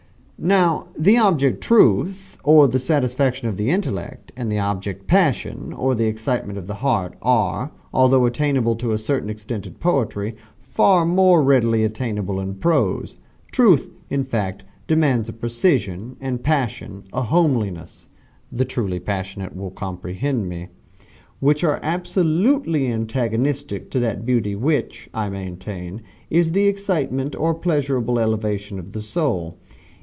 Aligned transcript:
Now 0.43 0.87
the 0.97 1.19
object 1.19 1.61
Truth, 1.61 2.35
or 2.43 2.67
the 2.67 2.79
satisfaction 2.79 3.47
of 3.47 3.57
the 3.57 3.69
intellect, 3.69 4.31
and 4.35 4.51
the 4.51 4.57
object 4.57 5.05
Passion, 5.05 5.71
or 5.71 5.93
the 5.93 6.07
excitement 6.07 6.57
of 6.57 6.65
the 6.65 6.73
heart, 6.81 7.13
are, 7.21 7.71
although 7.93 8.25
attainable 8.25 8.75
to 8.77 8.91
a 8.91 8.97
certain 8.97 9.29
extent 9.29 9.67
in 9.67 9.75
poetry, 9.75 10.35
far 10.57 11.05
more 11.05 11.43
readily 11.43 11.83
attainable 11.83 12.39
in 12.39 12.55
prose. 12.55 13.17
Truth, 13.51 13.91
in 14.09 14.23
fact, 14.23 14.63
demands 14.87 15.29
a 15.29 15.33
precision, 15.33 16.17
and 16.19 16.41
Passion, 16.43 17.03
a 17.13 17.21
homeliness 17.21 18.09
(the 18.51 18.65
truly 18.65 18.99
passionate 18.99 19.55
will 19.55 19.69
comprehend 19.69 20.49
me), 20.49 20.69
which 21.39 21.63
are 21.63 21.79
absolutely 21.83 22.87
antagonistic 22.91 23.91
to 23.91 23.99
that 23.99 24.25
Beauty 24.25 24.55
which, 24.55 25.07
I 25.13 25.29
maintain, 25.29 26.01
is 26.31 26.53
the 26.53 26.65
excitement 26.65 27.35
or 27.35 27.53
pleasurable 27.53 28.17
elevation 28.17 28.79
of 28.79 28.93
the 28.93 29.01
soul. 29.01 29.59